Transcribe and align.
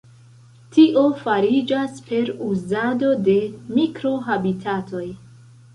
Tio 0.77 1.03
fariĝas 1.19 2.01
per 2.09 2.33
uzado 2.49 3.13
de 3.29 3.37
mikro-habitatoj. 3.79 5.09